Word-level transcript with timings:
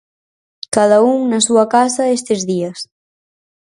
Cada 0.75 0.97
un 1.13 1.19
na 1.31 1.39
súa 1.47 1.65
casa 1.75 2.11
estes 2.17 2.41
días. 2.51 2.79